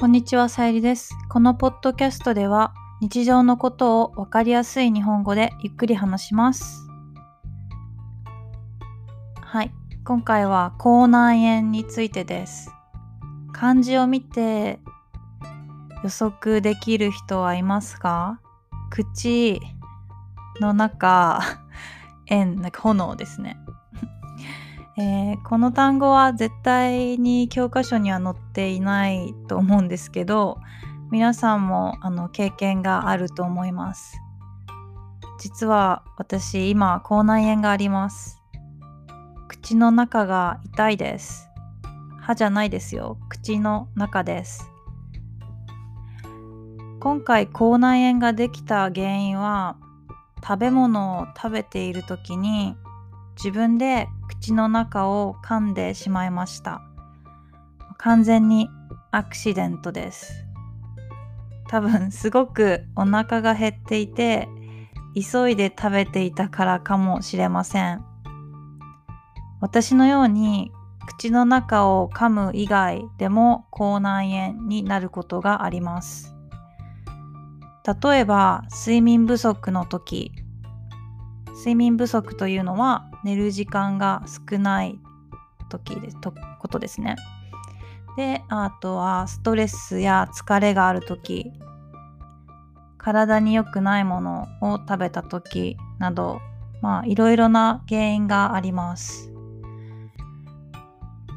[0.00, 1.12] こんにちは、さゆりです。
[1.28, 6.88] このポッドキャストでは日常のことをわかりやすい日本語でゆっくり話します。
[9.40, 9.72] はい、
[10.04, 12.70] 今回は口内炎についてです。
[13.52, 14.78] 漢字を見て
[16.04, 18.40] 予測できる人はいますか？
[18.90, 19.60] 口
[20.60, 21.40] の中、
[22.30, 23.58] 炎、なんか炎ですね。
[24.98, 30.58] えーこの単語は絶対に教科書には載っていないと思うんですけど
[31.12, 34.18] 皆さんもあの経験があると思います。
[35.38, 38.42] 実は私今口内炎があります。
[39.46, 41.48] 口の中が痛いです。
[42.20, 43.18] 歯じゃないですよ。
[43.28, 44.68] 口の中です。
[47.00, 49.76] 今回口内炎ができた原因は
[50.42, 52.76] 食べ物を食べている時に
[53.38, 56.82] 自分で口の中を噛んでしまいました。
[57.96, 58.68] 完全に
[59.12, 60.44] アクシデントです。
[61.68, 64.48] 多分すごくお腹が減っていて
[65.14, 68.04] 急いで食べていたからかもしれません。
[69.60, 70.72] 私のように
[71.06, 76.34] 口の中を噛む以外でも口内炎になることがあります。
[78.02, 80.32] 例えば睡眠不足の時
[81.58, 85.00] 睡眠不足というのは寝る時間が少ない
[85.68, 87.16] 時でとことですね。
[88.16, 91.52] であとはストレスや疲れがある時
[92.96, 96.40] 体に良くないものを食べた時など
[96.80, 99.32] まあいろいろな原因があります。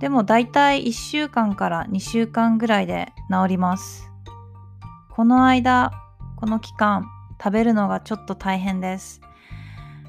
[0.00, 4.10] でもだいたい1週間から2週間ぐらいで治ります。
[5.10, 5.92] この間
[6.36, 7.06] この期間
[7.42, 9.20] 食べるのがちょっと大変です。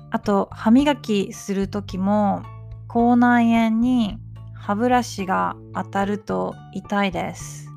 [0.10, 2.44] あと歯磨きする時も
[2.88, 4.18] 口内炎に
[4.54, 7.70] 歯ブラシが当たると痛いです。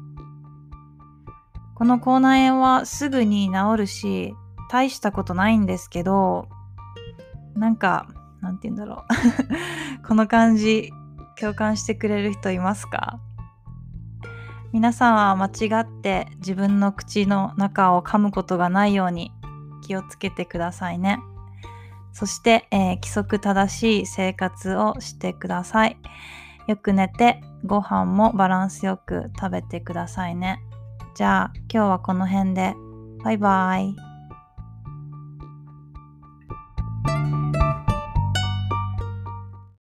[1.75, 4.35] この口内炎はすぐに治るし
[4.71, 6.49] 大したことないんですけど
[7.55, 8.07] なんか
[8.41, 9.05] なんて言うんだろ
[10.03, 10.07] う。
[10.07, 10.93] この感じ
[11.39, 13.19] 共感してくれる人いますか？
[14.73, 19.33] 皆さんは間違って自分の口の中を噛むことがないように
[19.83, 21.19] 気をつけてくださいね。
[22.13, 25.97] そして、えー規則正しい生活をしてください。
[26.67, 30.61] よく寝て、ご飯もバランスよく食べてくださいね。
[31.15, 32.75] じゃあ、今日はこの辺で。
[33.23, 34.10] バイバイ。